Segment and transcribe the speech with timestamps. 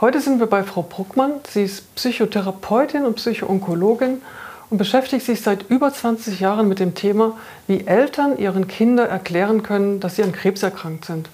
[0.00, 1.34] Heute sind wir bei Frau Bruckmann.
[1.48, 4.22] Sie ist Psychotherapeutin und Psychoonkologin
[4.68, 7.36] und beschäftigt sich seit über 20 Jahren mit dem Thema,
[7.68, 11.28] wie Eltern ihren Kindern erklären können, dass sie an Krebs erkrankt sind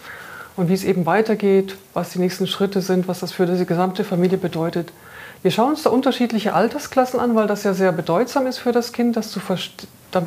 [0.57, 4.05] und wie es eben weitergeht, was die nächsten Schritte sind, was das für die gesamte
[4.05, 4.93] Familie bedeutet.
[5.41, 8.93] Wir schauen uns da unterschiedliche Altersklassen an, weil das ja sehr bedeutsam ist für das
[8.93, 9.39] Kind, das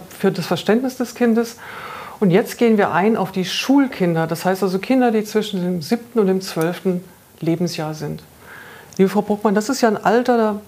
[0.10, 1.58] für das Verständnis des Kindes.
[2.20, 5.84] Und jetzt gehen wir ein auf die Schulkinder, das heißt also Kinder, die zwischen dem
[5.84, 7.04] siebten und dem zwölften
[7.44, 8.24] Lebensjahr sind.
[8.98, 10.62] Liebe Frau Bruckmann, das ist ja ein Alter, da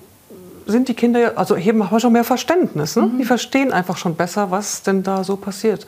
[0.66, 2.96] sind die Kinder, also haben schon mehr Verständnis.
[2.96, 3.04] Ne?
[3.04, 3.18] Mhm.
[3.20, 5.86] Die verstehen einfach schon besser, was denn da so passiert.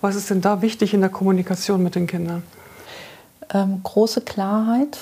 [0.00, 2.42] Was ist denn da wichtig in der Kommunikation mit den Kindern?
[3.52, 4.98] Ähm, große Klarheit,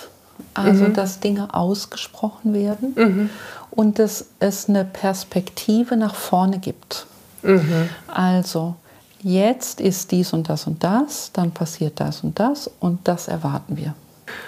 [0.55, 0.95] also mhm.
[0.95, 3.31] dass Dinge ausgesprochen werden mhm.
[3.71, 7.07] und dass es eine Perspektive nach vorne gibt.
[7.43, 7.89] Mhm.
[8.07, 8.77] Also
[9.23, 13.77] jetzt ist dies und das und das, dann passiert das und das und das erwarten
[13.77, 13.95] wir.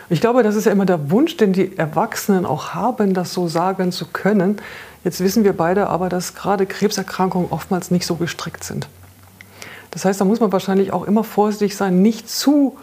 [0.08, 3.48] Ich glaube, das ist ja immer der Wunsch, den die Erwachsenen auch haben, das so
[3.48, 4.60] sagen zu können.
[5.04, 8.88] Jetzt wissen wir beide aber, dass gerade Krebserkrankungen oftmals nicht so gestrickt sind.
[9.90, 12.76] Das heißt, da muss man wahrscheinlich auch immer vorsichtig sein, nicht zu,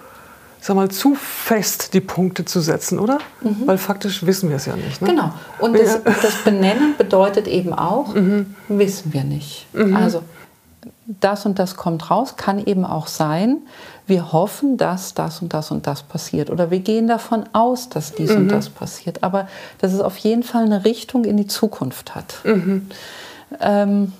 [0.59, 3.19] sag mal, zu fest die Punkte zu setzen, oder?
[3.41, 3.63] Mhm.
[3.65, 5.01] Weil faktisch wissen wir es ja nicht.
[5.01, 5.09] Ne?
[5.09, 5.33] Genau.
[5.59, 8.55] Und das, das, Benennen bedeutet eben auch, mhm.
[8.67, 9.67] wissen wir nicht.
[9.73, 9.95] Mhm.
[9.95, 10.23] Also
[11.05, 13.57] das und das kommt raus, kann eben auch sein,
[14.07, 18.13] wir hoffen, dass das und das und das passiert oder wir gehen davon aus, dass
[18.13, 18.37] dies mhm.
[18.37, 19.47] und das passiert, aber
[19.79, 22.35] dass es auf jeden Fall eine Richtung in die Zukunft hat.
[22.43, 22.89] Mhm.
[23.59, 24.13] Ähm,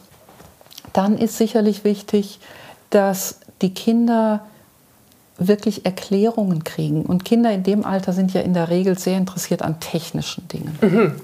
[0.94, 2.40] dann ist sicherlich wichtig,
[2.90, 4.42] dass die Kinder
[5.38, 7.06] wirklich Erklärungen kriegen.
[7.06, 10.78] Und Kinder in dem Alter sind ja in der Regel sehr interessiert an technischen Dingen.
[10.82, 11.16] Mhm.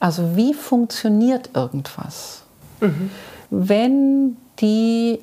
[0.00, 2.42] Also wie funktioniert irgendwas?
[2.80, 3.10] Mhm.
[3.50, 5.20] Wenn die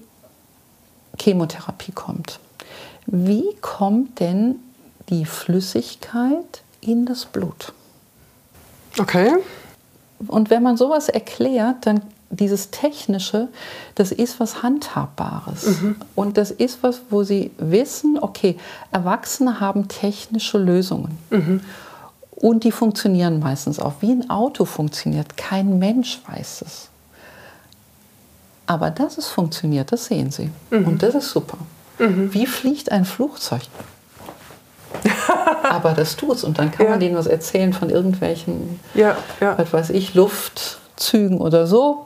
[1.20, 2.40] Chemotherapie kommt.
[3.06, 4.56] Wie kommt denn
[5.10, 7.74] die Flüssigkeit in das Blut?
[9.00, 9.32] Okay.
[10.28, 13.50] Und wenn man sowas erklärt, dann dieses Technische,
[13.96, 15.82] das ist was Handhabbares.
[15.82, 15.96] Mhm.
[16.16, 18.58] Und das ist was, wo sie wissen, okay,
[18.92, 21.18] Erwachsene haben technische Lösungen.
[21.30, 21.62] Mhm.
[22.36, 23.94] Und die funktionieren meistens auch.
[24.02, 25.38] Wie ein Auto funktioniert.
[25.38, 26.90] Kein Mensch weiß es.
[28.68, 30.50] Aber dass es funktioniert, das sehen Sie.
[30.72, 30.88] Mhm.
[30.88, 31.58] Und das ist super.
[32.00, 32.34] Mhm.
[32.34, 33.62] Wie fliegt ein Flugzeug?
[35.64, 36.44] Aber das tut es.
[36.44, 36.92] Und dann kann ja.
[36.92, 39.58] man denen was erzählen von irgendwelchen, ja, ja.
[39.58, 42.06] was weiß ich, Luftzügen oder so.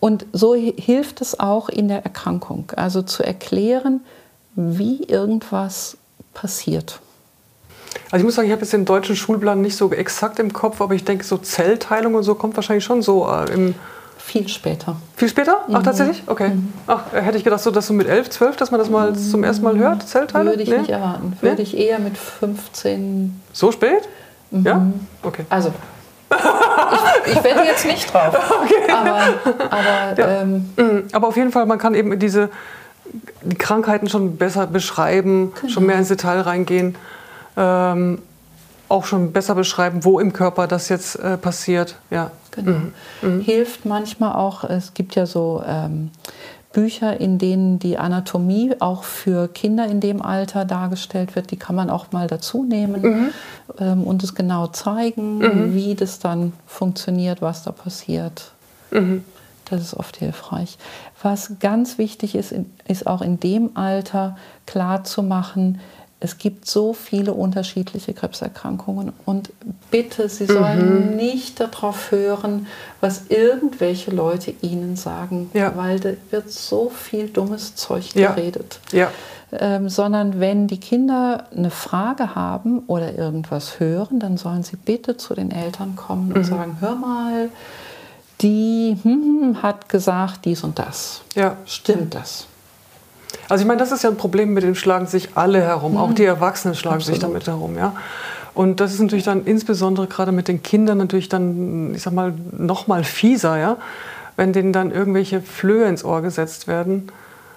[0.00, 2.70] Und so hilft es auch in der Erkrankung.
[2.76, 4.00] Also zu erklären,
[4.54, 5.96] wie irgendwas
[6.34, 7.00] passiert.
[8.10, 10.80] Also ich muss sagen, ich habe jetzt den deutschen Schulplan nicht so exakt im Kopf,
[10.80, 13.74] aber ich denke, so Zellteilung und so kommt wahrscheinlich schon so äh, im
[14.24, 14.96] viel später.
[15.16, 15.58] Viel später?
[15.64, 15.84] Ach, mhm.
[15.84, 16.22] tatsächlich?
[16.26, 16.48] Okay.
[16.48, 16.72] Mhm.
[16.86, 19.44] Ach, hätte ich gedacht, so, dass so mit 11, 12, dass man das mal zum
[19.44, 20.50] ersten Mal hört, Zellteile?
[20.50, 20.78] Würde ich nee?
[20.78, 21.36] nicht erwarten.
[21.40, 21.62] Würde nee?
[21.62, 23.40] ich eher mit 15.
[23.52, 24.08] So spät?
[24.50, 24.64] Mhm.
[24.64, 24.86] Ja?
[25.22, 25.44] Okay.
[25.50, 25.72] Also,
[27.26, 28.34] ich, ich wette jetzt nicht drauf.
[28.64, 28.92] Okay.
[28.92, 29.20] Aber,
[29.70, 30.42] aber, ja.
[30.42, 31.04] ähm, mhm.
[31.12, 32.48] aber auf jeden Fall, man kann eben diese
[33.42, 35.72] die Krankheiten schon besser beschreiben, genau.
[35.72, 36.96] schon mehr ins Detail reingehen.
[37.56, 38.20] Ähm,
[38.88, 41.96] auch schon besser beschreiben, wo im Körper das jetzt äh, passiert.
[42.10, 42.30] Ja.
[42.54, 42.72] Genau.
[42.72, 42.92] Mhm.
[43.22, 43.40] Mhm.
[43.40, 46.10] Hilft manchmal auch, es gibt ja so ähm,
[46.74, 51.50] Bücher, in denen die Anatomie auch für Kinder in dem Alter dargestellt wird.
[51.50, 53.28] Die kann man auch mal dazu nehmen mhm.
[53.78, 55.74] ähm, und es genau zeigen, mhm.
[55.74, 58.52] wie das dann funktioniert, was da passiert.
[58.90, 59.24] Mhm.
[59.70, 60.76] Das ist oft hilfreich.
[61.22, 62.54] Was ganz wichtig ist,
[62.86, 64.36] ist auch in dem Alter
[64.66, 65.80] klar zu machen,
[66.24, 69.50] es gibt so viele unterschiedliche Krebserkrankungen und
[69.90, 71.16] bitte, Sie sollen mhm.
[71.16, 72.66] nicht darauf hören,
[73.02, 75.76] was irgendwelche Leute Ihnen sagen, ja.
[75.76, 78.80] weil da wird so viel dummes Zeug geredet.
[78.90, 78.98] Ja.
[78.98, 79.10] ja.
[79.52, 85.18] Ähm, sondern wenn die Kinder eine Frage haben oder irgendwas hören, dann sollen sie bitte
[85.18, 86.44] zu den Eltern kommen und mhm.
[86.44, 87.50] sagen, hör mal,
[88.40, 91.20] die hm, hm hat gesagt dies und das.
[91.34, 91.58] Ja.
[91.66, 92.46] Stimmt das?
[93.48, 95.92] Also ich meine, das ist ja ein Problem, mit dem schlagen sich alle herum.
[95.92, 95.98] Mhm.
[95.98, 97.16] Auch die Erwachsenen schlagen Absolut.
[97.16, 97.76] sich damit herum.
[97.76, 97.94] Ja?
[98.54, 102.32] Und das ist natürlich dann insbesondere gerade mit den Kindern natürlich dann, ich sag mal,
[102.52, 103.76] noch mal fieser, ja?
[104.36, 107.08] wenn denen dann irgendwelche Flöhe ins Ohr gesetzt werden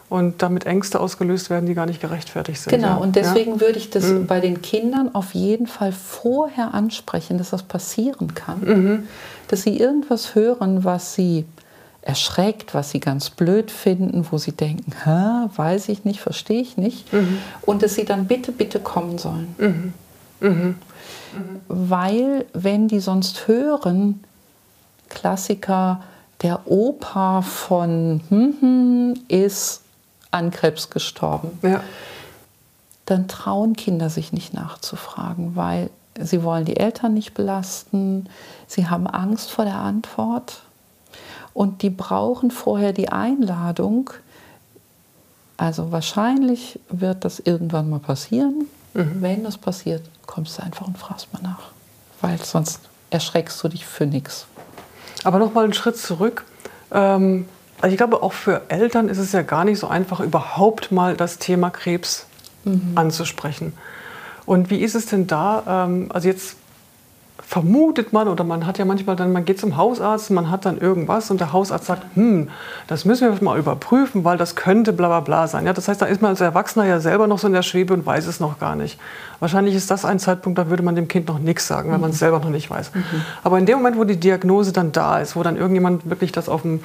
[0.10, 2.72] und damit Ängste ausgelöst werden, die gar nicht gerechtfertigt sind.
[2.72, 2.96] Genau, ja?
[2.96, 3.62] und deswegen ja?
[3.62, 4.28] würde ich das mhm.
[4.28, 8.60] bei den Kindern auf jeden Fall vorher ansprechen, dass das passieren kann.
[8.62, 9.08] Mhm.
[9.50, 11.46] Dass sie irgendwas hören, was sie
[12.08, 16.78] erschreckt, was sie ganz blöd finden, wo sie denken, Hä, weiß ich nicht, verstehe ich
[16.78, 17.12] nicht.
[17.12, 17.40] Mhm.
[17.64, 19.56] Und dass sie dann bitte, bitte kommen sollen.
[19.58, 19.94] Mhm.
[20.40, 20.76] Mhm.
[21.68, 24.24] Weil wenn die sonst hören,
[25.10, 26.02] Klassiker,
[26.42, 29.82] der Opa von hm, hm, ist
[30.32, 31.82] an Krebs gestorben, ja.
[33.06, 35.90] dann trauen Kinder sich nicht nachzufragen, weil
[36.20, 38.30] sie wollen die Eltern nicht belasten,
[38.68, 40.62] sie haben Angst vor der Antwort
[41.58, 44.12] und die brauchen vorher die Einladung.
[45.58, 48.68] Also wahrscheinlich wird das irgendwann mal passieren.
[48.94, 49.22] Mhm.
[49.22, 51.72] Wenn das passiert, kommst du einfach und fragst mal nach,
[52.22, 54.46] weil sonst erschreckst du dich für nichts.
[55.24, 56.46] Aber noch mal einen Schritt zurück.
[56.92, 57.48] Ähm,
[57.82, 61.18] also ich glaube, auch für Eltern ist es ja gar nicht so einfach, überhaupt mal
[61.18, 62.28] das Thema Krebs
[62.66, 62.92] mhm.
[62.94, 63.74] anzusprechen.
[64.46, 65.86] Und wie ist es denn da?
[65.88, 66.56] Ähm, also jetzt
[67.48, 70.78] vermutet man oder man hat ja manchmal dann, man geht zum Hausarzt, man hat dann
[70.78, 72.50] irgendwas und der Hausarzt sagt, hm,
[72.88, 75.66] das müssen wir mal überprüfen, weil das könnte bla bla bla sein.
[75.66, 77.94] Ja, das heißt, da ist man als Erwachsener ja selber noch so in der Schwebe
[77.94, 79.00] und weiß es noch gar nicht.
[79.40, 82.10] Wahrscheinlich ist das ein Zeitpunkt, da würde man dem Kind noch nichts sagen, weil man
[82.10, 82.20] es mhm.
[82.20, 82.94] selber noch nicht weiß.
[82.94, 83.04] Mhm.
[83.46, 86.50] Aber in dem Moment, wo die Diagnose dann da ist, wo dann irgendjemand wirklich das
[86.50, 86.82] auf dem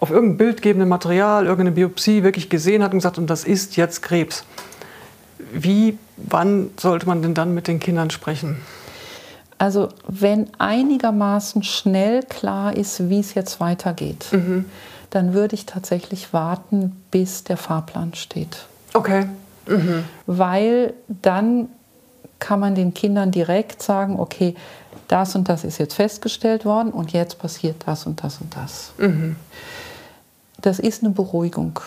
[0.00, 4.02] auf irgendein bildgebenden Material, irgendeine Biopsie wirklich gesehen hat und gesagt, und das ist jetzt
[4.02, 4.44] Krebs.
[5.54, 8.56] Wie, wann sollte man denn dann mit den Kindern sprechen?
[9.62, 14.64] Also wenn einigermaßen schnell klar ist, wie es jetzt weitergeht, mhm.
[15.10, 18.66] dann würde ich tatsächlich warten, bis der Fahrplan steht.
[18.92, 19.26] Okay.
[19.68, 20.02] Mhm.
[20.26, 21.68] Weil dann
[22.40, 24.56] kann man den Kindern direkt sagen, okay,
[25.06, 28.90] das und das ist jetzt festgestellt worden und jetzt passiert das und das und das.
[28.98, 29.36] Mhm.
[30.60, 31.78] Das ist eine Beruhigung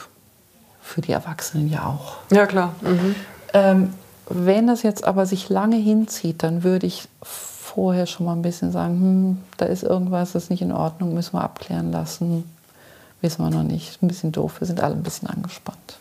[0.81, 2.19] für die Erwachsenen ja auch.
[2.31, 2.73] Ja, klar.
[2.79, 3.15] Mhm.
[3.53, 3.93] Ähm,
[4.29, 7.09] wenn das jetzt aber sich lange hinzieht, dann würde ich
[7.65, 11.13] vorher schon mal ein bisschen sagen, hm, da ist irgendwas, das ist nicht in Ordnung,
[11.13, 12.43] müssen wir abklären lassen.
[13.21, 14.01] Wissen wir noch nicht.
[14.03, 15.97] Ein bisschen doof, wir sind alle ein bisschen angespannt.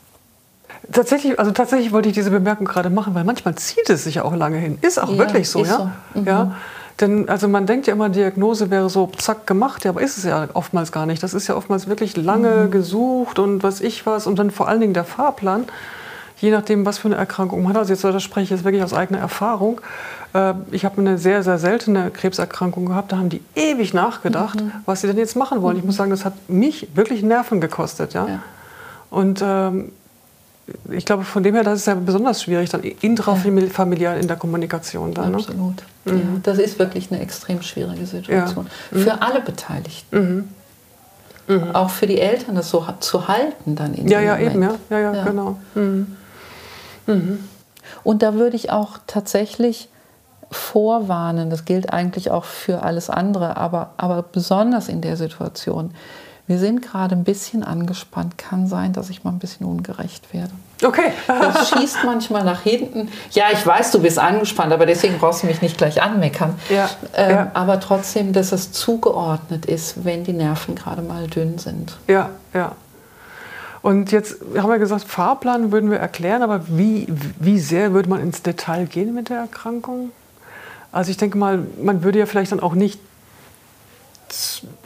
[0.93, 4.25] Tatsächlich, also tatsächlich wollte ich diese Bemerkung gerade machen, weil manchmal zieht es sich ja
[4.25, 4.79] auch lange hin.
[4.83, 5.93] Ist auch ja, wirklich so, ja.
[6.13, 6.21] So.
[6.21, 6.27] Mhm.
[6.27, 6.55] ja.
[7.01, 10.25] Denn also man denkt ja immer, Diagnose wäre so zack gemacht, ja, aber ist es
[10.25, 11.23] ja oftmals gar nicht.
[11.23, 12.71] Das ist ja oftmals wirklich lange mhm.
[12.71, 15.65] gesucht und was ich was und dann vor allen Dingen der Fahrplan,
[16.45, 17.79] je nachdem, was für eine Erkrankung man hat.
[17.79, 19.81] Also jetzt das spreche ich jetzt wirklich aus eigener Erfahrung.
[20.35, 23.13] Äh, ich habe eine sehr, sehr seltene Krebserkrankung gehabt.
[23.13, 24.73] Da haben die ewig nachgedacht, mhm.
[24.85, 25.77] was sie denn jetzt machen wollen.
[25.77, 25.81] Mhm.
[25.81, 28.13] Ich muss sagen, das hat mich wirklich Nerven gekostet.
[28.13, 28.29] Ja?
[28.29, 28.43] ja.
[29.11, 29.93] Und ähm,
[30.91, 35.15] ich glaube, von dem her, das ist ja besonders schwierig, dann intrafamilial in der Kommunikation.
[35.15, 35.37] Dann, ne?
[35.39, 35.83] Absolut.
[36.05, 36.13] Mhm.
[36.13, 38.67] Ja, das ist wirklich eine extrem schwierige Situation.
[38.93, 38.99] Ja.
[38.99, 39.23] Für mhm.
[39.23, 40.19] alle Beteiligten.
[40.19, 40.49] Mhm.
[41.47, 41.75] Mhm.
[41.75, 44.55] Auch für die Eltern, das so zu halten dann in Ja, ja, Moment.
[44.55, 45.25] eben, ja, ja, ja, ja.
[45.25, 45.59] genau.
[47.07, 47.49] Mhm.
[48.03, 49.89] Und da würde ich auch tatsächlich
[50.51, 55.93] vorwarnen, das gilt eigentlich auch für alles andere, aber, aber besonders in der Situation,
[56.47, 58.37] wir sind gerade ein bisschen angespannt.
[58.37, 60.53] Kann sein, dass ich mal ein bisschen ungerecht werde.
[60.83, 61.13] Okay.
[61.27, 63.09] das schießt manchmal nach hinten.
[63.31, 66.55] Ja, ich weiß, du bist angespannt, aber deswegen brauchst du mich nicht gleich anmeckern.
[66.69, 66.91] Ja.
[67.15, 67.51] Ähm, ja.
[67.55, 71.97] Aber trotzdem, dass es zugeordnet ist, wenn die Nerven gerade mal dünn sind.
[72.09, 72.73] Ja, ja.
[73.85, 77.07] Und jetzt haben wir gesagt, Fahrplan würden wir erklären, aber wie,
[77.39, 80.11] wie sehr würde man ins Detail gehen mit der Erkrankung?
[80.91, 82.99] Also ich denke mal, man würde ja vielleicht dann auch nicht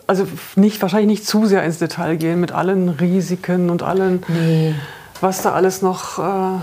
[0.09, 4.75] also nicht, wahrscheinlich nicht zu sehr ins Detail gehen mit allen Risiken und allen, nee.
[5.21, 6.19] was da alles noch.
[6.19, 6.59] Äh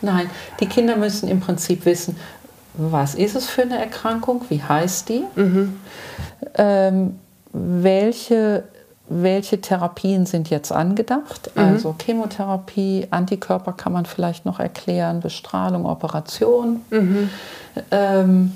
[0.00, 0.30] Nein,
[0.60, 2.16] die Kinder müssen im Prinzip wissen,
[2.72, 5.76] was ist es für eine Erkrankung, wie heißt die, mhm.
[6.56, 7.18] ähm,
[7.52, 8.64] welche,
[9.08, 11.62] welche Therapien sind jetzt angedacht, mhm.
[11.62, 16.80] also Chemotherapie, Antikörper kann man vielleicht noch erklären, Bestrahlung, Operation.
[16.90, 17.30] Mhm.
[17.90, 18.52] Ähm,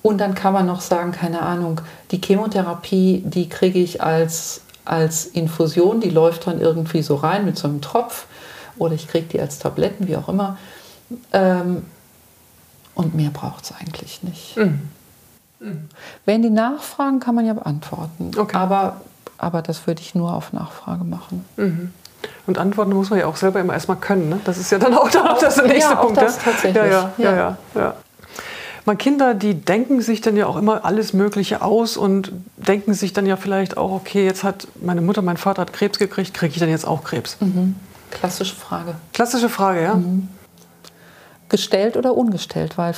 [0.00, 1.80] und dann kann man noch sagen, keine Ahnung,
[2.12, 7.58] die Chemotherapie, die kriege ich als, als Infusion, die läuft dann irgendwie so rein mit
[7.58, 8.26] so einem Tropf
[8.78, 10.56] oder ich kriege die als Tabletten, wie auch immer.
[11.32, 11.84] Ähm,
[12.94, 14.56] und mehr braucht es eigentlich nicht.
[14.56, 14.88] Mhm.
[15.60, 15.88] Mhm.
[16.24, 18.30] Wenn die nachfragen, kann man ja beantworten.
[18.36, 18.56] Okay.
[18.56, 19.00] Aber,
[19.38, 21.44] aber das würde ich nur auf Nachfrage machen.
[21.56, 21.92] Mhm.
[22.46, 24.28] Und antworten muss man ja auch selber immer erstmal können.
[24.28, 24.40] Ne?
[24.44, 26.16] Das ist ja dann auch, auch das der nächste ja, Punkt.
[26.16, 26.42] Das ja?
[26.42, 26.76] tatsächlich.
[26.76, 27.32] Ja, ja, ja.
[27.34, 27.94] ja, ja.
[28.88, 33.12] Mal Kinder, die denken sich dann ja auch immer alles Mögliche aus und denken sich
[33.12, 36.54] dann ja vielleicht auch, okay, jetzt hat meine Mutter, mein Vater hat Krebs gekriegt, kriege
[36.54, 37.36] ich dann jetzt auch Krebs?
[37.40, 37.74] Mhm.
[38.10, 38.94] Klassische Frage.
[39.12, 39.94] Klassische Frage, ja.
[39.94, 40.28] Mhm.
[41.50, 42.78] Gestellt oder ungestellt?
[42.78, 42.94] Weil,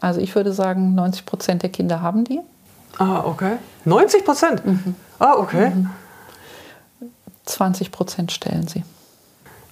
[0.00, 2.40] also ich würde sagen, 90 Prozent der Kinder haben die.
[2.98, 3.56] Ah, okay.
[3.84, 4.66] 90 Prozent?
[4.66, 4.94] Mhm.
[5.18, 5.72] Ah, okay.
[7.44, 7.92] 20 mhm.
[7.92, 8.84] Prozent stellen sie.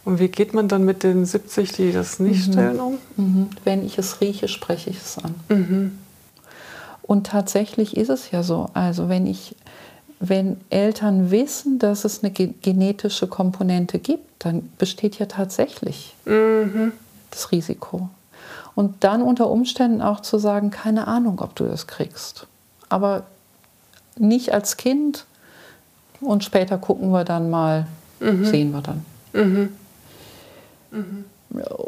[0.04, 2.52] Und wie geht man dann mit den 70, die das nicht mhm.
[2.52, 2.99] stellen, um?
[3.16, 3.50] Mhm.
[3.64, 5.35] Wenn ich es rieche, spreche ich es an.
[5.49, 5.99] Mhm.
[7.02, 8.71] Und tatsächlich ist es ja so.
[8.75, 9.57] Also wenn ich,
[10.21, 16.93] wenn Eltern wissen, dass es eine genetische Komponente gibt, dann besteht ja tatsächlich mhm.
[17.31, 18.11] das Risiko.
[18.75, 22.47] Und dann unter Umständen auch zu sagen, keine Ahnung, ob du das kriegst.
[22.88, 23.25] Aber
[24.16, 25.26] nicht als Kind
[26.21, 27.87] und später gucken wir dann mal,
[28.21, 28.45] mhm.
[28.45, 29.04] sehen wir dann.
[29.33, 29.71] Mhm.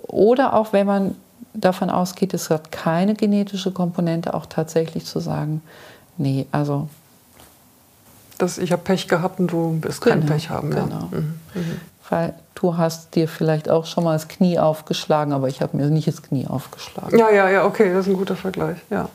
[0.09, 1.15] Oder auch wenn man
[1.55, 5.63] davon ausgeht, es hat keine genetische Komponente, auch tatsächlich zu sagen,
[6.19, 6.89] nee, also.
[8.39, 10.71] Dass ich habe Pech gehabt und du wirst kein genau, Pech haben.
[10.71, 11.09] Genau.
[11.13, 11.19] Ja.
[11.19, 11.41] Mhm.
[11.55, 11.81] Mhm.
[12.09, 15.87] Weil du hast dir vielleicht auch schon mal das Knie aufgeschlagen, aber ich habe mir
[15.87, 17.19] nicht das Knie aufgeschlagen.
[17.19, 18.79] Ja, ja, ja, okay, das ist ein guter Vergleich.
[18.91, 19.09] Ja.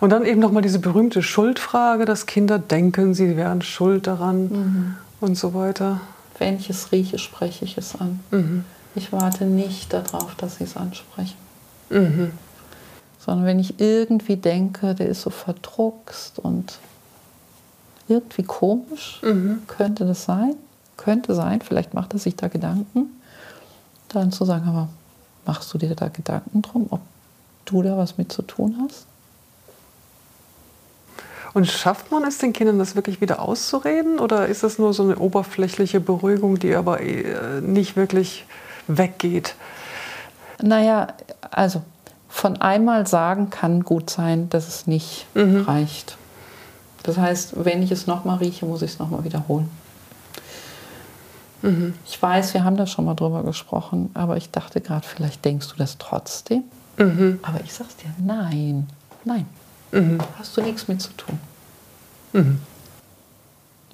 [0.00, 4.96] Und dann eben nochmal diese berühmte Schuldfrage, dass Kinder denken, sie wären schuld daran mhm.
[5.20, 6.00] und so weiter.
[6.38, 8.20] Wenn ich es rieche, spreche ich es an.
[8.30, 8.64] Mhm.
[8.94, 11.36] Ich warte nicht darauf, dass sie es ansprechen.
[11.90, 12.32] Mhm.
[13.18, 16.78] Sondern wenn ich irgendwie denke, der ist so verdruckst und
[18.08, 19.62] irgendwie komisch, mhm.
[19.66, 20.54] könnte das sein?
[21.04, 23.20] Könnte sein, vielleicht macht er sich da Gedanken.
[24.08, 24.88] Dann zu sagen, aber
[25.44, 27.00] machst du dir da Gedanken drum, ob
[27.66, 29.06] du da was mit zu tun hast?
[31.52, 34.18] Und schafft man es den Kindern, das wirklich wieder auszureden?
[34.18, 38.46] Oder ist das nur so eine oberflächliche Beruhigung, die aber äh, nicht wirklich
[38.88, 39.54] weggeht?
[40.62, 41.08] Naja,
[41.50, 41.82] also
[42.28, 45.62] von einmal sagen kann gut sein, dass es nicht mhm.
[45.62, 46.16] reicht.
[47.02, 49.68] Das heißt, wenn ich es nochmal rieche, muss ich es nochmal wiederholen.
[51.64, 51.94] Mhm.
[52.04, 55.68] Ich weiß, wir haben da schon mal drüber gesprochen, aber ich dachte gerade, vielleicht denkst
[55.68, 56.64] du das trotzdem.
[56.98, 57.40] Mhm.
[57.42, 58.86] Aber ich sag's dir, nein,
[59.24, 59.46] nein.
[59.90, 60.18] Mhm.
[60.38, 61.38] Hast du nichts mit zu tun.
[62.34, 62.60] Mhm.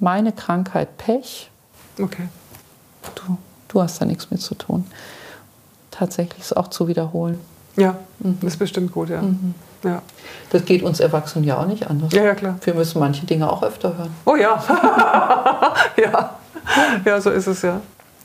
[0.00, 1.48] Meine Krankheit Pech.
[2.00, 2.28] Okay.
[3.14, 4.84] Du, du hast da nichts mit zu tun.
[5.92, 7.38] Tatsächlich ist auch zu wiederholen.
[7.76, 8.38] Ja, mhm.
[8.42, 9.22] ist bestimmt gut, ja.
[9.22, 9.54] Mhm.
[9.84, 10.02] ja.
[10.50, 12.12] Das geht uns Erwachsenen ja auch nicht anders.
[12.12, 12.58] Ja, ja, klar.
[12.62, 14.14] Wir müssen manche Dinge auch öfter hören.
[14.24, 14.60] Oh ja.
[15.96, 16.34] ja.
[17.04, 17.80] Ja, so ist es ja.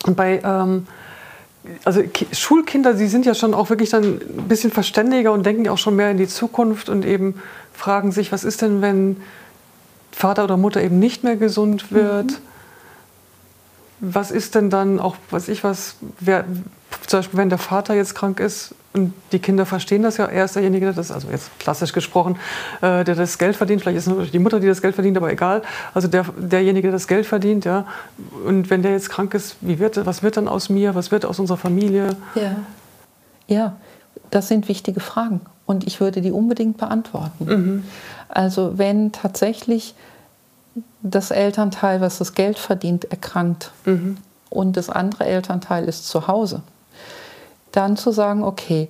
[0.06, 0.88] Und bei ähm,
[1.84, 5.72] also Schulkinder, sie sind ja schon auch wirklich dann ein bisschen verständiger und denken ja
[5.72, 7.42] auch schon mehr in die Zukunft und eben
[7.74, 9.18] fragen sich, was ist denn, wenn
[10.12, 12.32] Vater oder Mutter eben nicht mehr gesund wird?
[12.32, 12.38] Mhm.
[14.00, 16.46] Was ist denn dann auch, weiß ich was, wer,
[17.08, 20.46] zum Beispiel, wenn der Vater jetzt krank ist und die Kinder verstehen das ja, er
[20.46, 22.38] ist derjenige, der das, also jetzt klassisch gesprochen,
[22.82, 25.30] äh, der das Geld verdient, vielleicht ist es die Mutter, die das Geld verdient, aber
[25.32, 27.86] egal, also der, derjenige, der das Geld verdient, ja,
[28.46, 31.26] und wenn der jetzt krank ist, wie wird, was wird dann aus mir, was wird
[31.26, 32.16] aus unserer Familie?
[32.36, 32.56] Ja,
[33.48, 33.76] ja
[34.32, 37.46] das sind wichtige Fragen und ich würde die unbedingt beantworten.
[37.46, 37.84] Mhm.
[38.30, 39.94] Also wenn tatsächlich
[41.02, 44.18] das Elternteil, was das Geld verdient, erkrankt mhm.
[44.50, 46.64] und das andere Elternteil ist zu Hause,
[47.76, 48.90] dann zu sagen, okay,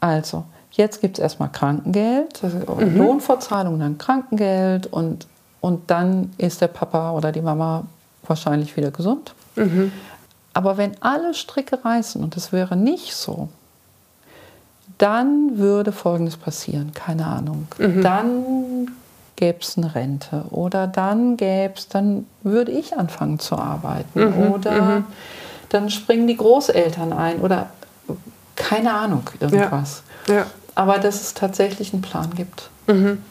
[0.00, 2.96] also jetzt gibt es erstmal Krankengeld, mhm.
[2.96, 5.26] Lohnfortzahlung, dann Krankengeld und,
[5.60, 7.84] und dann ist der Papa oder die Mama
[8.26, 9.34] wahrscheinlich wieder gesund.
[9.56, 9.92] Mhm.
[10.54, 13.48] Aber wenn alle Stricke reißen und es wäre nicht so,
[14.98, 17.66] dann würde Folgendes passieren, keine Ahnung.
[17.78, 18.02] Mhm.
[18.02, 18.90] Dann
[19.36, 24.52] gäbe es eine Rente oder dann gäbe es, dann würde ich anfangen zu arbeiten mhm.
[24.52, 25.04] oder mhm
[25.72, 27.70] dann springen die Großeltern ein oder
[28.56, 30.02] keine Ahnung, irgendwas.
[30.28, 30.34] Ja.
[30.34, 30.46] ja.
[30.74, 32.70] Aber dass es tatsächlich einen Plan gibt.
[32.86, 33.22] Mhm.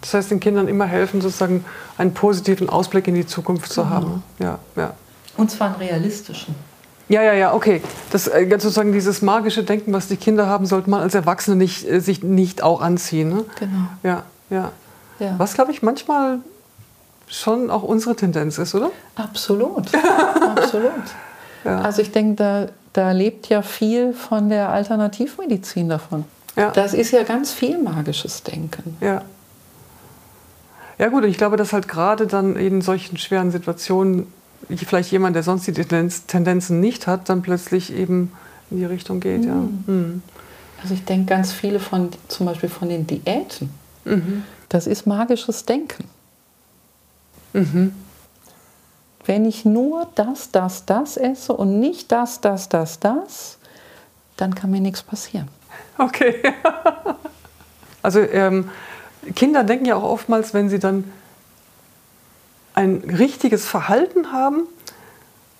[0.00, 1.64] Das heißt, den Kindern immer helfen, sozusagen
[1.96, 3.90] einen positiven Ausblick in die Zukunft zu mhm.
[3.90, 4.22] haben.
[4.38, 4.94] Ja, ja.
[5.36, 6.54] Und zwar einen realistischen.
[7.08, 7.82] Ja, ja, ja, okay.
[8.10, 11.88] Das äh, sozusagen dieses magische Denken, was die Kinder haben, sollte man als Erwachsene nicht,
[11.88, 13.28] äh, sich nicht auch anziehen.
[13.28, 13.44] Ne?
[13.58, 13.88] Genau.
[14.02, 14.72] Ja, ja.
[15.18, 15.34] ja.
[15.38, 16.38] Was, glaube ich, manchmal
[17.26, 18.90] schon auch unsere Tendenz ist, oder?
[19.16, 19.90] Absolut.
[20.56, 20.92] Absolut.
[21.64, 21.80] Ja.
[21.80, 26.24] Also ich denke, da, da lebt ja viel von der Alternativmedizin davon.
[26.56, 26.70] Ja.
[26.70, 28.96] Das ist ja ganz viel magisches Denken.
[29.00, 29.22] Ja.
[30.98, 34.28] Ja gut, ich glaube, dass halt gerade dann in solchen schweren Situationen
[34.68, 38.32] vielleicht jemand, der sonst die Tendenz, Tendenzen nicht hat, dann plötzlich eben
[38.70, 39.42] in die Richtung geht.
[39.42, 39.46] Mhm.
[39.46, 39.54] Ja.
[39.54, 40.22] Mhm.
[40.80, 43.70] Also ich denke ganz viele von, zum Beispiel von den Diäten.
[44.04, 44.44] Mhm.
[44.68, 46.04] Das ist magisches Denken.
[47.52, 47.92] Mhm
[49.26, 53.58] wenn ich nur das, das, das esse und nicht das, das, das, das,
[54.36, 55.48] dann kann mir nichts passieren.
[55.98, 56.42] Okay.
[58.02, 58.70] also ähm,
[59.34, 61.10] Kinder denken ja auch oftmals, wenn sie dann
[62.74, 64.66] ein richtiges Verhalten haben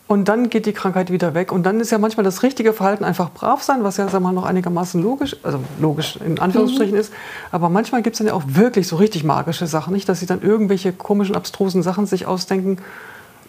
[0.06, 1.50] und dann geht die Krankheit wieder weg.
[1.50, 4.33] Und dann ist ja manchmal das richtige Verhalten einfach brav sein, was ja sag mal,
[4.33, 7.00] noch einigermaßen logisch, also logisch in Anführungsstrichen mhm.
[7.00, 7.12] ist.
[7.52, 10.26] Aber manchmal gibt es dann ja auch wirklich so richtig magische Sachen, nicht, dass sie
[10.26, 12.78] dann irgendwelche komischen, abstrusen Sachen sich ausdenken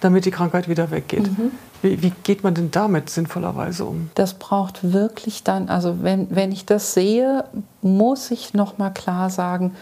[0.05, 1.24] damit die Krankheit wieder weggeht.
[1.24, 1.51] Mhm.
[1.81, 4.09] Wie, wie, geht man denn damit sinnvollerweise um?
[4.15, 7.43] Das braucht wirklich dann, also wenn, wenn ich das sehe,
[7.81, 9.75] muss ich noch mal klar sagen,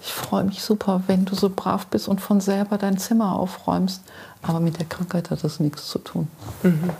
[0.00, 4.02] ich freue mich super, wenn du so brav bist und von selber dein Zimmer aufräumst.
[4.42, 6.28] Aber mit der Krankheit hat das nichts zu tun.
[6.62, 6.90] Mhm.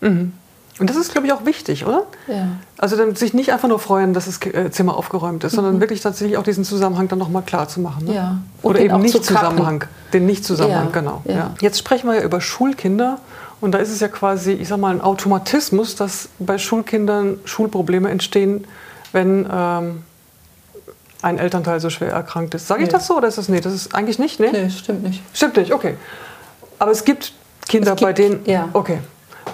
[0.00, 0.32] Mhm.
[0.78, 2.04] Und das ist, glaube ich, auch wichtig, oder?
[2.28, 2.46] Ja.
[2.78, 5.56] Also dann sich nicht einfach nur freuen, dass das äh, Zimmer aufgeräumt ist, mhm.
[5.56, 8.06] sondern wirklich tatsächlich auch diesen Zusammenhang dann nochmal klar zu machen.
[8.06, 8.14] Ne?
[8.14, 8.38] Ja.
[8.62, 9.84] Und oder eben nicht Zusammenhang.
[10.12, 11.00] Den Nicht-Zusammenhang, ja.
[11.00, 11.22] genau.
[11.24, 11.54] Ja.
[11.60, 13.18] Jetzt sprechen wir ja über Schulkinder
[13.60, 18.08] Und da ist es ja quasi, ich sag mal, ein Automatismus, dass bei Schulkindern Schulprobleme
[18.08, 18.66] entstehen,
[19.12, 20.02] wenn ähm,
[21.22, 22.68] ein Elternteil so schwer erkrankt ist.
[22.68, 22.92] Sage ich nee.
[22.92, 23.60] das so oder ist das nee?
[23.60, 24.50] Das ist eigentlich nicht, ne?
[24.52, 25.22] Nee, stimmt nicht.
[25.32, 25.96] Stimmt nicht, okay.
[26.78, 27.32] Aber es gibt
[27.68, 28.44] Kinder, es gibt, bei denen.
[28.46, 28.68] Ja.
[28.72, 29.00] Okay.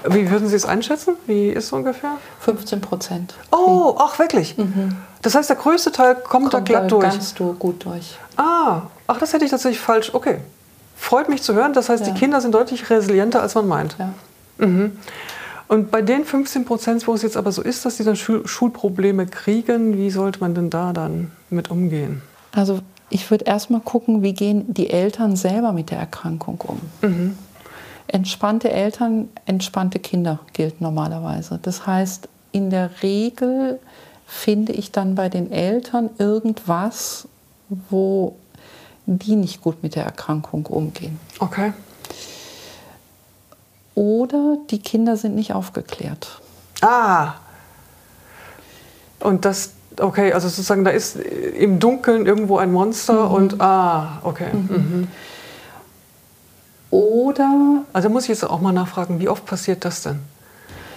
[0.08, 1.16] Wie würden Sie es einschätzen?
[1.26, 2.18] Wie ist es ungefähr?
[2.40, 3.34] 15 Prozent.
[3.50, 4.58] Oh, ach wirklich?
[4.58, 4.96] Mhm.
[5.22, 7.02] Das heißt, der größte Teil kommt, kommt da glatt durch?
[7.02, 8.18] Ganz du gut durch.
[8.36, 10.12] Ah, ach, das hätte ich tatsächlich falsch.
[10.14, 10.38] Okay.
[10.96, 11.72] Freut mich zu hören.
[11.72, 12.12] Das heißt, ja.
[12.12, 13.96] die Kinder sind deutlich resilienter, als man meint.
[13.98, 14.14] Ja.
[14.58, 14.96] Mhm.
[15.66, 18.46] Und bei den 15 Prozent, wo es jetzt aber so ist, dass sie dann Schul
[18.46, 22.22] Schulprobleme kriegen, wie sollte man denn da dann mit umgehen?
[22.52, 22.80] Also
[23.10, 26.80] ich würde erstmal gucken, wie gehen die Eltern selber mit der Erkrankung um.
[27.02, 27.38] Mhm.
[28.06, 31.58] Entspannte Eltern, entspannte Kinder gilt normalerweise.
[31.62, 33.80] Das heißt, in der Regel
[34.26, 37.26] finde ich dann bei den Eltern irgendwas,
[37.90, 38.36] wo
[39.06, 41.18] die nicht gut mit der Erkrankung umgehen.
[41.38, 41.72] Okay.
[43.94, 46.40] Oder die Kinder sind nicht aufgeklärt.
[46.80, 47.34] Ah.
[49.20, 53.34] Und das, okay, also sozusagen, da ist im Dunkeln irgendwo ein Monster mhm.
[53.34, 54.48] und ah, okay.
[54.52, 54.68] Mhm.
[54.68, 55.08] Mhm.
[56.90, 57.84] Oder.
[57.92, 60.20] Also muss ich jetzt auch mal nachfragen, wie oft passiert das denn?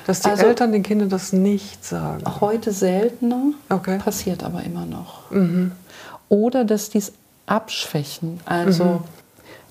[0.05, 2.23] Dass die also, Eltern den Kindern das nicht sagen.
[2.39, 3.97] Heute seltener, okay.
[3.97, 5.29] passiert aber immer noch.
[5.31, 5.73] Mhm.
[6.29, 7.13] Oder dass die es
[7.47, 8.39] abschwächen.
[8.45, 8.99] Also, mhm.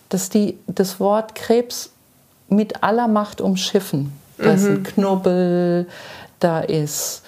[0.08, 1.90] dass die das Wort Krebs
[2.48, 4.12] mit aller Macht umschiffen.
[4.38, 4.82] Da ist ein mhm.
[4.82, 5.86] Knubbel,
[6.40, 7.22] da ist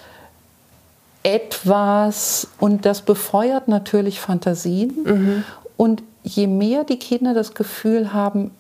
[1.23, 4.95] etwas und das befeuert natürlich Fantasien.
[5.05, 5.45] Mhm.
[5.77, 8.51] Und je mehr die Kinder das Gefühl haben,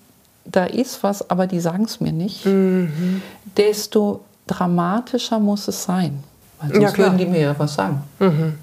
[0.44, 3.22] da ist was, aber die sagen es mir nicht, mhm.
[3.56, 6.24] desto dramatischer muss es sein.
[6.60, 8.02] Weil sonst ja, würden die mir ja was sagen.
[8.18, 8.54] Mhm.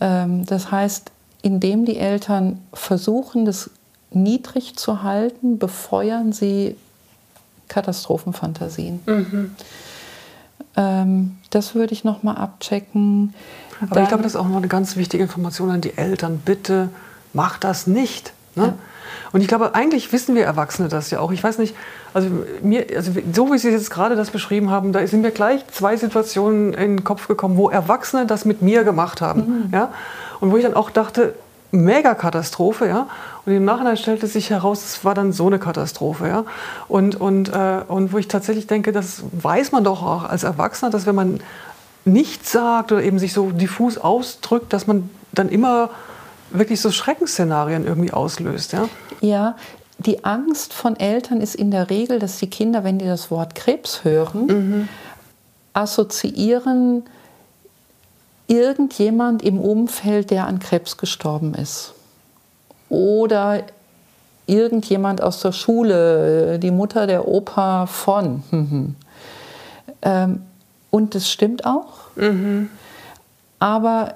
[0.00, 1.10] Ähm, das heißt,
[1.46, 3.70] indem die Eltern versuchen, das
[4.10, 6.76] niedrig zu halten, befeuern sie
[7.68, 9.00] Katastrophenfantasien.
[9.06, 9.54] Mhm.
[10.76, 13.32] Ähm, das würde ich noch mal abchecken.
[13.80, 16.42] Aber Dann, ich glaube, das ist auch noch eine ganz wichtige Information an die Eltern.
[16.44, 16.88] Bitte
[17.32, 18.32] macht das nicht.
[18.56, 18.64] Ne?
[18.64, 18.74] Ja.
[19.32, 21.30] Und ich glaube, eigentlich wissen wir Erwachsene das ja auch.
[21.30, 21.76] Ich weiß nicht,
[22.12, 22.28] also,
[22.62, 25.96] mir, also so wie Sie jetzt gerade das beschrieben haben, da sind mir gleich zwei
[25.96, 29.66] Situationen in den Kopf gekommen, wo Erwachsene das mit mir gemacht haben.
[29.66, 29.72] Mhm.
[29.72, 29.92] Ja?
[30.40, 31.34] Und wo ich dann auch dachte,
[31.72, 33.08] Megakatastrophe, ja.
[33.44, 36.44] Und im Nachhinein stellte sich heraus, es war dann so eine Katastrophe, ja.
[36.88, 40.90] Und, und, äh, und wo ich tatsächlich denke, das weiß man doch auch als Erwachsener,
[40.90, 41.40] dass wenn man
[42.04, 45.90] nichts sagt oder eben sich so diffus ausdrückt, dass man dann immer
[46.50, 48.88] wirklich so Schreckensszenarien irgendwie auslöst, ja.
[49.20, 49.56] Ja,
[49.98, 53.54] die Angst von Eltern ist in der Regel, dass die Kinder, wenn die das Wort
[53.54, 54.88] Krebs hören, mhm.
[55.72, 57.04] assoziieren,
[58.46, 61.92] irgendjemand im Umfeld, der an Krebs gestorben ist.
[62.88, 63.64] Oder
[64.46, 68.42] irgendjemand aus der Schule, die Mutter der Opa von.
[70.02, 70.42] ähm,
[70.90, 72.14] und das stimmt auch.
[72.14, 72.70] Mhm.
[73.58, 74.14] Aber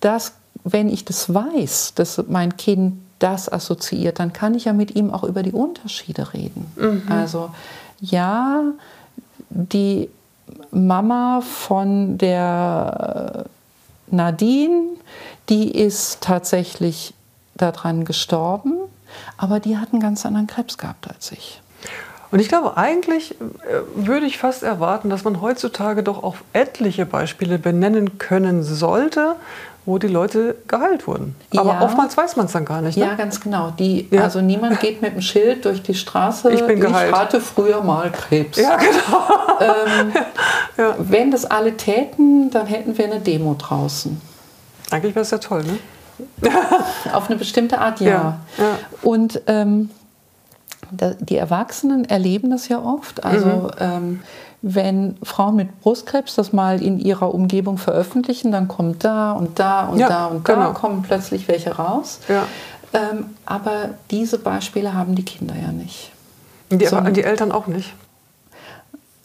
[0.00, 4.96] das, wenn ich das weiß, dass mein Kind das assoziiert, dann kann ich ja mit
[4.96, 6.70] ihm auch über die Unterschiede reden.
[6.76, 7.02] Mhm.
[7.08, 7.50] Also
[8.00, 8.62] ja,
[9.50, 10.08] die
[10.70, 13.46] Mama von der
[14.12, 14.96] Nadine,
[15.48, 17.14] die ist tatsächlich
[17.54, 18.74] daran gestorben,
[19.36, 21.60] aber die hat einen ganz anderen Krebs gehabt als ich.
[22.30, 23.44] Und ich glaube, eigentlich äh,
[23.94, 29.36] würde ich fast erwarten, dass man heutzutage doch auch etliche Beispiele benennen können sollte,
[29.86, 31.34] wo die Leute geheilt wurden.
[31.56, 31.82] Aber ja.
[31.82, 32.96] oftmals weiß man es dann gar nicht.
[32.96, 33.06] Ne?
[33.06, 33.72] Ja, ganz genau.
[33.76, 34.22] Die, ja.
[34.22, 36.52] Also niemand geht mit dem Schild durch die Straße.
[36.52, 37.12] Ich bin geheilt.
[37.12, 38.58] Ich hatte früher mal Krebs.
[38.58, 39.28] Ja, genau.
[39.60, 40.12] Ähm,
[40.76, 40.94] ja.
[40.98, 44.20] Wenn das alle täten, dann hätten wir eine Demo draußen.
[44.90, 45.78] Eigentlich wäre es ja toll, ne?
[47.12, 48.40] Auf eine bestimmte Art, ja.
[48.58, 48.78] ja.
[49.02, 49.90] Und ähm,
[50.90, 53.24] die Erwachsenen erleben das ja oft.
[53.24, 53.70] Also mhm.
[53.78, 54.20] ähm,
[54.62, 59.86] wenn Frauen mit Brustkrebs das mal in ihrer Umgebung veröffentlichen, dann kommt da und da
[59.86, 60.72] und ja, da und da genau.
[60.72, 62.20] kommen plötzlich welche raus.
[62.28, 62.44] Ja.
[62.92, 66.12] Ähm, aber diese Beispiele haben die Kinder ja nicht.
[66.70, 67.94] Die, so, die Eltern auch nicht.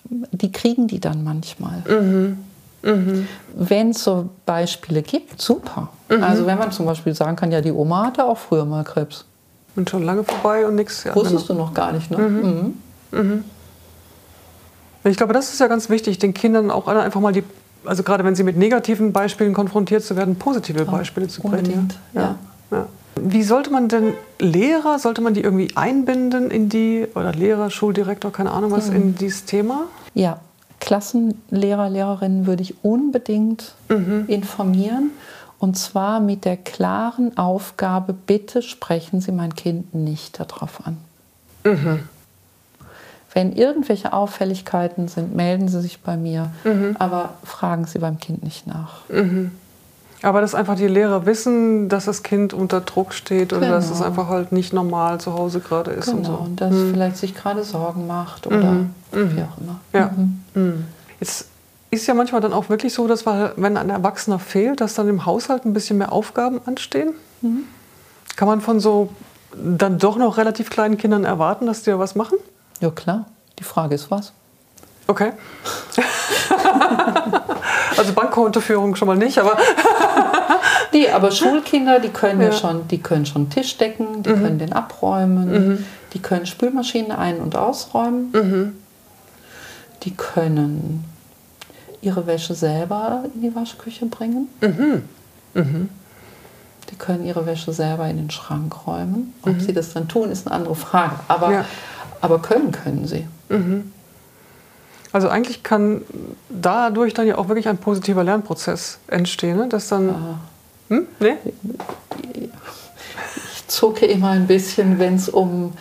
[0.10, 1.84] Die kriegen die dann manchmal.
[1.88, 2.38] Mhm.
[2.84, 3.28] Mhm.
[3.56, 5.90] Wenn es so Beispiele gibt, super.
[6.10, 6.24] Mhm.
[6.24, 9.26] Also wenn man zum Beispiel sagen kann, ja, die Oma hatte auch früher mal Krebs.
[9.76, 11.04] Und schon lange vorbei und nichts.
[11.04, 11.60] Ja, Wusstest genau.
[11.60, 12.18] du noch gar nicht, ne?
[12.18, 12.42] Mhm.
[12.42, 12.74] Mhm.
[13.12, 13.44] mhm.
[15.04, 17.44] Ich glaube, das ist ja ganz wichtig, den Kindern auch einfach mal die,
[17.86, 21.58] also gerade wenn sie mit negativen Beispielen konfrontiert zu werden, positive Beispiele zu bringen.
[21.58, 22.22] Unbedingt, ja.
[22.22, 22.78] ja.
[22.78, 22.88] ja.
[23.22, 28.32] Wie sollte man denn Lehrer, sollte man die irgendwie einbinden in die, oder Lehrer, Schuldirektor,
[28.32, 28.96] keine Ahnung was, mhm.
[28.96, 29.86] in dieses Thema?
[30.16, 30.40] Ja,
[30.80, 34.26] Klassenlehrer, Lehrerinnen würde ich unbedingt mhm.
[34.28, 35.12] informieren.
[35.66, 40.98] Und zwar mit der klaren Aufgabe, bitte sprechen Sie mein Kind nicht darauf an.
[41.64, 42.02] Mhm.
[43.34, 46.96] Wenn irgendwelche Auffälligkeiten sind, melden Sie sich bei mir, mhm.
[47.00, 49.10] aber fragen Sie beim Kind nicht nach.
[49.10, 49.54] Mhm.
[50.22, 53.74] Aber dass einfach die Lehrer wissen, dass das Kind unter Druck steht oder genau.
[53.74, 56.06] dass es einfach halt nicht normal zu Hause gerade ist.
[56.06, 56.34] Genau, und, so.
[56.34, 56.92] und dass mhm.
[56.92, 58.92] vielleicht sich gerade Sorgen macht oder mhm.
[59.12, 59.80] wie auch immer.
[59.94, 60.12] Ja.
[60.16, 60.44] Mhm.
[60.54, 60.86] Mhm.
[61.20, 61.48] Jetzt
[61.96, 65.26] ist ja manchmal dann auch wirklich so, dass wenn ein Erwachsener fehlt, dass dann im
[65.26, 67.14] Haushalt ein bisschen mehr Aufgaben anstehen.
[67.42, 67.64] Mhm.
[68.36, 69.10] Kann man von so
[69.56, 72.38] dann doch noch relativ kleinen Kindern erwarten, dass die ja was machen?
[72.82, 73.26] Ja klar.
[73.60, 74.34] Die Frage ist was.
[75.08, 75.32] Okay.
[77.98, 79.58] also Bankkontoführung schon mal nicht, aber.
[80.94, 82.52] nee, aber Schulkinder, die können ja.
[82.52, 84.42] schon, die können schon Tisch decken, die mhm.
[84.42, 85.86] können den abräumen, mhm.
[86.14, 88.76] die können Spülmaschinen ein- und ausräumen, mhm.
[90.04, 91.06] die können
[92.06, 94.48] ihre Wäsche selber in die Waschküche bringen.
[94.62, 95.04] Mhm.
[95.54, 95.90] Mhm.
[96.92, 99.34] Die können ihre Wäsche selber in den Schrank räumen.
[99.42, 99.60] Ob mhm.
[99.60, 101.16] sie das dann tun, ist eine andere Frage.
[101.28, 101.66] Aber, ja.
[102.22, 103.28] aber können können sie.
[103.50, 103.92] Mhm.
[105.12, 106.02] Also eigentlich kann
[106.50, 109.68] dadurch dann ja auch wirklich ein positiver Lernprozess entstehen, ne?
[109.70, 110.10] dass dann...
[110.10, 110.40] Ah.
[110.90, 111.08] Hm?
[111.20, 111.36] Nee?
[113.56, 115.74] Ich zucke immer ein bisschen, wenn es um,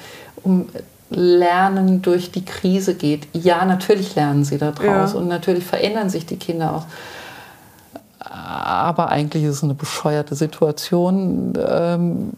[0.42, 0.68] um
[1.10, 3.28] Lernen durch die Krise geht.
[3.32, 5.18] Ja, natürlich lernen sie daraus ja.
[5.18, 6.86] und natürlich verändern sich die Kinder auch.
[8.18, 12.32] Aber eigentlich ist es eine bescheuerte Situation, ähm,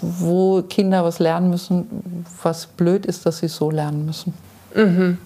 [0.00, 4.34] wo Kinder was lernen müssen, was blöd ist, dass sie so lernen müssen.
[4.74, 5.18] Mhm.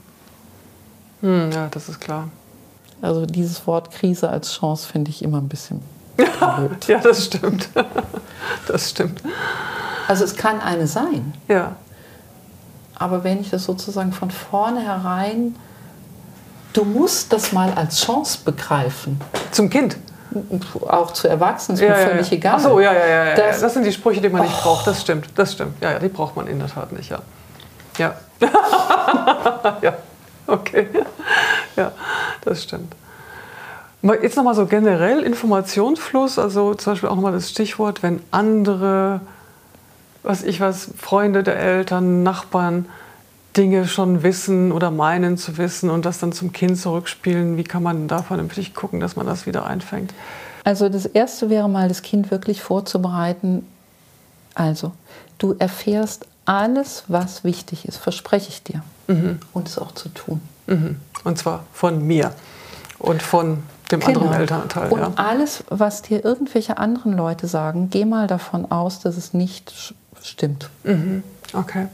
[1.20, 2.28] Hm, ja, das ist klar.
[3.00, 5.80] Also dieses Wort Krise als Chance finde ich immer ein bisschen
[6.16, 6.84] blöd.
[6.86, 7.68] ja, das stimmt.
[8.68, 9.22] Das stimmt.
[10.06, 11.34] Also es kann eine sein.
[11.48, 11.76] Ja.
[12.96, 15.56] Aber wenn ich das sozusagen von vornherein,
[16.72, 19.20] du musst das mal als Chance begreifen.
[19.50, 19.96] Zum Kind?
[20.88, 22.36] Auch zu Erwachsenen, ist ja, mir ja, völlig ja.
[22.36, 22.54] egal.
[22.56, 23.34] Ach so, ja, ja, ja.
[23.36, 24.62] Das, das, sind die Sprüche, die man nicht oh.
[24.62, 24.86] braucht.
[24.86, 25.80] Das stimmt, das stimmt.
[25.80, 27.20] Ja, ja, die braucht man in der Tat nicht, ja.
[27.98, 28.14] Ja.
[29.82, 29.94] ja.
[30.46, 30.88] Okay.
[31.76, 31.92] Ja,
[32.44, 32.94] das stimmt.
[34.02, 39.20] Jetzt nochmal so generell Informationsfluss, also zum Beispiel auch nochmal das Stichwort, wenn andere,
[40.24, 42.86] was ich was, Freunde der Eltern, Nachbarn
[43.56, 47.82] Dinge schon wissen oder meinen zu wissen und das dann zum Kind zurückspielen, wie kann
[47.82, 50.12] man da vernünftig gucken, dass man das wieder einfängt?
[50.64, 53.66] Also das Erste wäre mal, das Kind wirklich vorzubereiten.
[54.54, 54.92] Also,
[55.38, 58.82] du erfährst alles, was wichtig ist, verspreche ich dir.
[59.06, 59.38] Mhm.
[59.52, 60.40] Und es auch zu tun.
[60.66, 60.96] Mhm.
[61.22, 62.32] Und zwar von mir
[62.98, 63.62] und von
[64.00, 64.20] dem genau.
[64.20, 64.90] anderen Elternteil.
[64.90, 65.12] Und ja.
[65.16, 70.70] alles, was dir irgendwelche anderen Leute sagen, geh mal davon aus, dass es nicht stimmt.
[70.84, 71.22] Mhm.
[71.52, 71.88] Okay.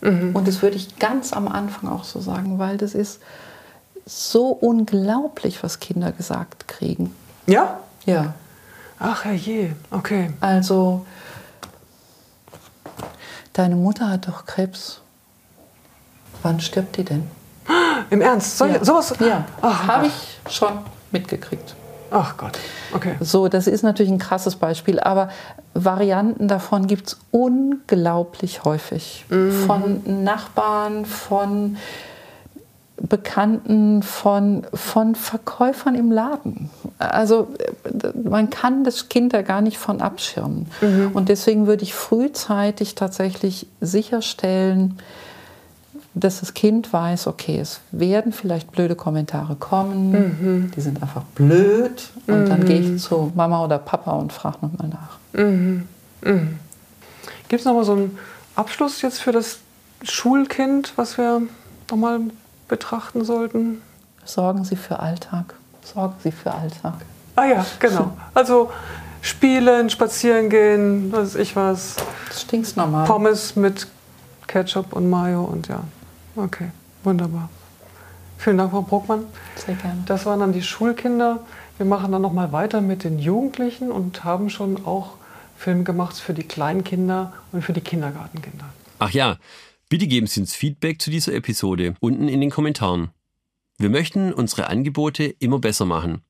[0.00, 0.34] Mhm.
[0.34, 3.20] Und das würde ich ganz am Anfang auch so sagen, weil das ist
[4.06, 7.14] so unglaublich, was Kinder gesagt kriegen.
[7.46, 7.80] Ja?
[8.04, 8.34] Ja.
[8.98, 10.30] Ach je, okay.
[10.40, 11.04] Also,
[13.52, 15.00] deine Mutter hat doch Krebs.
[16.42, 17.26] Wann stirbt die denn?
[18.10, 18.58] Im Ernst?
[18.58, 18.84] Soll ja.
[18.84, 19.14] sowas?
[19.20, 20.72] Ja, habe ich schon
[21.10, 21.74] mitgekriegt.
[22.10, 22.58] Ach Gott,
[22.92, 23.16] okay.
[23.20, 25.30] So, das ist natürlich ein krasses Beispiel, aber
[25.74, 29.24] Varianten davon gibt es unglaublich häufig.
[29.30, 29.52] Mhm.
[29.66, 31.76] Von Nachbarn, von
[32.96, 36.70] Bekannten, von, von Verkäufern im Laden.
[36.98, 37.48] Also
[38.22, 40.70] man kann das Kind da gar nicht von abschirmen.
[40.80, 41.10] Mhm.
[41.12, 44.98] Und deswegen würde ich frühzeitig tatsächlich sicherstellen,
[46.14, 50.70] dass das Kind weiß, okay, es werden vielleicht blöde Kommentare kommen, mhm.
[50.70, 52.48] die sind einfach blöd und mhm.
[52.48, 55.40] dann gehe ich zu Mama oder Papa und frage nochmal nach.
[55.40, 55.88] Mhm.
[56.22, 56.58] mhm.
[57.48, 58.18] Gibt es nochmal so einen
[58.56, 59.58] Abschluss jetzt für das
[60.02, 61.42] Schulkind, was wir
[61.90, 62.20] nochmal
[62.68, 63.82] betrachten sollten?
[64.24, 65.54] Sorgen Sie für Alltag.
[65.82, 66.94] Sorgen Sie für Alltag.
[67.36, 68.16] Ah ja, genau.
[68.34, 68.70] Also
[69.20, 71.96] spielen, spazieren gehen, was weiß ich was.
[72.28, 73.06] Das stinkt normal.
[73.06, 73.86] Pommes mit
[74.46, 75.80] Ketchup und Mayo und ja.
[76.36, 76.70] Okay,
[77.02, 77.48] wunderbar.
[78.38, 79.26] Vielen Dank, Frau Bruckmann.
[79.56, 80.02] Sehr gerne.
[80.06, 81.44] Das waren dann die Schulkinder.
[81.78, 85.14] Wir machen dann noch mal weiter mit den Jugendlichen und haben schon auch
[85.56, 88.66] Film gemacht für die Kleinkinder und für die Kindergartenkinder.
[88.98, 89.38] Ach ja,
[89.88, 93.10] bitte geben Sie uns Feedback zu dieser Episode unten in den Kommentaren.
[93.78, 96.22] Wir möchten unsere Angebote immer besser machen.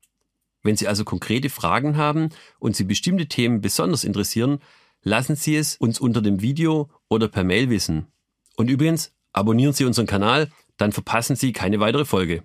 [0.63, 4.61] Wenn Sie also konkrete Fragen haben und Sie bestimmte Themen besonders interessieren,
[5.03, 8.07] lassen Sie es uns unter dem Video oder per Mail wissen.
[8.57, 12.45] Und übrigens, Abonnieren Sie unseren Kanal, dann verpassen Sie keine weitere Folge.